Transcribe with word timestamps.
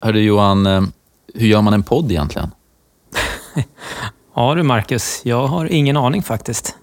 Hörru 0.00 0.20
Johan, 0.20 0.66
eh, 0.66 0.82
hur 1.34 1.46
gör 1.46 1.62
man 1.62 1.74
en 1.74 1.82
podd 1.82 2.10
egentligen? 2.10 2.50
ja 4.34 4.54
du 4.54 4.62
Marcus, 4.62 5.20
jag 5.24 5.46
har 5.46 5.66
ingen 5.66 5.96
aning 5.96 6.22
faktiskt. 6.22 6.76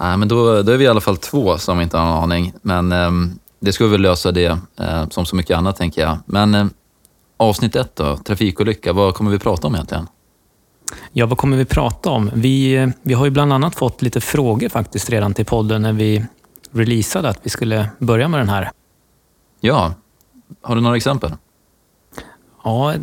Nej, 0.00 0.16
men 0.16 0.28
då, 0.28 0.62
då 0.62 0.72
är 0.72 0.76
vi 0.76 0.84
i 0.84 0.88
alla 0.88 1.00
fall 1.00 1.16
två 1.16 1.58
som 1.58 1.80
inte 1.80 1.98
har 1.98 2.06
en 2.06 2.22
aning. 2.22 2.52
Men 2.62 2.92
eh, 2.92 3.10
det 3.60 3.72
ska 3.72 3.84
vi 3.84 3.90
väl 3.90 4.00
lösa 4.00 4.32
det, 4.32 4.58
eh, 4.80 5.08
som 5.08 5.26
så 5.26 5.36
mycket 5.36 5.56
annat 5.56 5.76
tänker 5.76 6.02
jag. 6.02 6.18
Men 6.26 6.54
eh, 6.54 6.66
avsnitt 7.36 7.76
ett 7.76 7.96
då, 7.96 8.16
trafikolycka, 8.16 8.92
vad 8.92 9.14
kommer 9.14 9.30
vi 9.30 9.38
prata 9.38 9.66
om 9.66 9.74
egentligen? 9.74 10.06
Ja, 11.12 11.26
vad 11.26 11.38
kommer 11.38 11.56
vi 11.56 11.64
prata 11.64 12.10
om? 12.10 12.30
Vi, 12.34 12.74
eh, 12.76 12.88
vi 13.02 13.14
har 13.14 13.24
ju 13.24 13.30
bland 13.30 13.52
annat 13.52 13.74
fått 13.74 14.02
lite 14.02 14.20
frågor 14.20 14.68
faktiskt 14.68 15.10
redan 15.10 15.34
till 15.34 15.46
podden 15.46 15.82
när 15.82 15.92
vi 15.92 16.24
releasade 16.70 17.28
att 17.28 17.40
vi 17.42 17.50
skulle 17.50 17.88
börja 17.98 18.28
med 18.28 18.40
den 18.40 18.48
här. 18.48 18.70
Ja, 19.60 19.94
har 20.62 20.74
du 20.74 20.80
några 20.80 20.96
exempel? 20.96 21.32
Ja, 22.64 22.94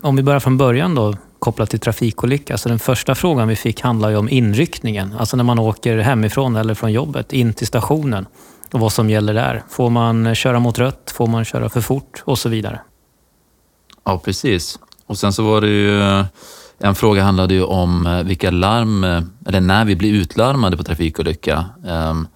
om 0.00 0.16
vi 0.16 0.22
börjar 0.22 0.40
från 0.40 0.56
början 0.56 0.94
då, 0.94 1.14
kopplat 1.38 1.70
till 1.70 1.80
trafikolycka. 1.80 2.58
Så 2.58 2.68
den 2.68 2.78
första 2.78 3.14
frågan 3.14 3.48
vi 3.48 3.56
fick 3.56 3.80
handlar 3.80 4.10
ju 4.10 4.16
om 4.16 4.28
inryckningen. 4.28 5.14
Alltså 5.18 5.36
när 5.36 5.44
man 5.44 5.58
åker 5.58 5.98
hemifrån 5.98 6.56
eller 6.56 6.74
från 6.74 6.92
jobbet 6.92 7.32
in 7.32 7.52
till 7.52 7.66
stationen 7.66 8.26
och 8.72 8.80
vad 8.80 8.92
som 8.92 9.10
gäller 9.10 9.34
där. 9.34 9.62
Får 9.68 9.90
man 9.90 10.34
köra 10.34 10.60
mot 10.60 10.78
rött? 10.78 11.12
Får 11.14 11.26
man 11.26 11.44
köra 11.44 11.68
för 11.68 11.80
fort? 11.80 12.22
Och 12.24 12.38
så 12.38 12.48
vidare. 12.48 12.80
Ja, 14.04 14.18
precis. 14.18 14.78
Och 15.06 15.18
sen 15.18 15.32
så 15.32 15.42
var 15.42 15.60
det 15.60 15.68
ju 15.68 16.24
en 16.82 16.94
fråga 16.94 17.22
handlade 17.22 17.54
ju 17.54 17.62
om 17.62 18.06
eh, 18.06 18.22
vilka 18.22 18.50
larm, 18.50 19.04
eh, 19.04 19.22
eller 19.46 19.60
när 19.60 19.84
vi 19.84 19.96
blir 19.96 20.12
utlarmade 20.12 20.76
på 20.76 20.82
trafikolycka. 20.82 21.64
Ehm, 21.86 22.26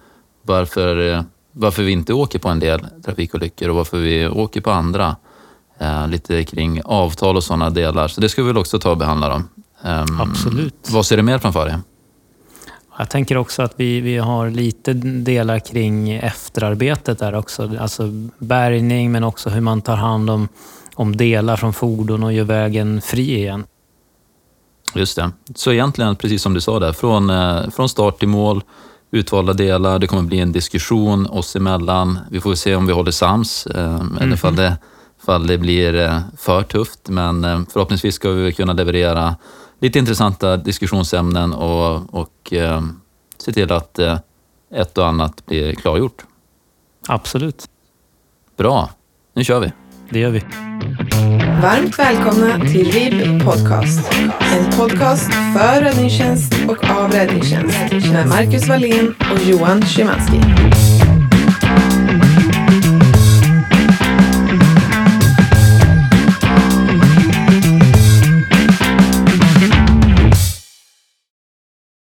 varför, 0.41 1.13
eh, 1.13 1.21
varför 1.51 1.83
vi 1.83 1.91
inte 1.91 2.13
åker 2.13 2.39
på 2.39 2.49
en 2.49 2.59
del 2.59 2.85
trafikolyckor 3.05 3.69
och 3.69 3.75
varför 3.75 3.97
vi 3.97 4.27
åker 4.27 4.61
på 4.61 4.71
andra. 4.71 5.15
Eh, 5.77 6.07
lite 6.07 6.43
kring 6.43 6.81
avtal 6.85 7.37
och 7.37 7.43
sådana 7.43 7.69
delar. 7.69 8.07
Så 8.07 8.21
det 8.21 8.29
ska 8.29 8.41
vi 8.41 8.47
väl 8.47 8.57
också 8.57 8.79
ta 8.79 8.91
och 8.91 8.97
behandla. 8.97 9.29
Då. 9.29 9.35
Um, 9.89 10.21
Absolut. 10.21 10.89
Vad 10.89 11.05
ser 11.05 11.17
du 11.17 11.23
mer 11.23 11.39
framför 11.39 11.65
dig? 11.65 11.77
Jag 12.97 13.09
tänker 13.09 13.37
också 13.37 13.61
att 13.61 13.73
vi, 13.75 14.01
vi 14.01 14.17
har 14.17 14.49
lite 14.49 14.93
delar 14.93 15.59
kring 15.59 16.11
efterarbetet 16.11 17.19
där 17.19 17.35
också. 17.35 17.71
Alltså 17.79 18.09
bärgning 18.37 19.11
men 19.11 19.23
också 19.23 19.49
hur 19.49 19.61
man 19.61 19.81
tar 19.81 19.95
hand 19.95 20.29
om, 20.29 20.47
om 20.95 21.17
delar 21.17 21.55
från 21.55 21.73
fordon 21.73 22.23
och 22.23 22.33
gör 22.33 22.43
vägen 22.43 23.01
fri 23.01 23.35
igen. 23.35 23.65
Just 24.93 25.15
det. 25.15 25.31
Så 25.55 25.71
egentligen, 25.71 26.15
precis 26.15 26.41
som 26.41 26.53
du 26.53 26.61
sa 26.61 26.79
där, 26.79 26.93
från, 26.93 27.29
eh, 27.29 27.69
från 27.69 27.89
start 27.89 28.19
till 28.19 28.27
mål, 28.27 28.63
utvalda 29.11 29.53
delar, 29.53 29.99
det 29.99 30.07
kommer 30.07 30.23
bli 30.23 30.39
en 30.39 30.51
diskussion 30.51 31.27
oss 31.27 31.55
emellan. 31.55 32.19
Vi 32.29 32.41
får 32.41 32.55
se 32.55 32.75
om 32.75 32.87
vi 32.87 32.93
håller 32.93 33.11
sams, 33.11 33.67
mm 33.67 33.99
-hmm. 33.99 34.21
eller 34.21 34.33
ifall 34.33 34.55
det 34.55 34.77
fall 35.25 35.47
det 35.47 35.57
blir 35.57 35.95
eh, 35.95 36.19
för 36.37 36.63
tufft. 36.63 37.09
Men 37.09 37.43
eh, 37.43 37.61
förhoppningsvis 37.73 38.15
ska 38.15 38.31
vi 38.31 38.53
kunna 38.53 38.73
leverera 38.73 39.35
lite 39.79 39.99
intressanta 39.99 40.57
diskussionsämnen 40.57 41.53
och, 41.53 42.13
och 42.13 42.53
eh, 42.53 42.83
se 43.37 43.53
till 43.53 43.71
att 43.71 43.99
ett 44.73 44.97
och 44.97 45.07
annat 45.07 45.45
blir 45.45 45.75
klargjort. 45.75 46.23
Absolut. 47.07 47.65
Bra, 48.57 48.89
nu 49.33 49.43
kör 49.43 49.59
vi. 49.59 49.71
Det 50.09 50.19
gör 50.19 50.29
vi. 50.29 50.43
Varmt 51.61 51.99
välkomna 51.99 52.59
till 52.59 52.91
RIB 52.91 53.43
Podcast. 53.43 54.13
En 54.53 54.71
podcast 54.77 55.33
för 55.33 55.81
räddningstjänst 55.81 56.53
och 56.67 56.89
av 56.89 57.11
räddningstjänst 57.11 57.77
med 57.91 58.27
Marcus 58.27 58.67
Wallin 58.67 59.15
och 59.31 59.39
Johan 59.47 59.81
Szymanski. 59.81 60.41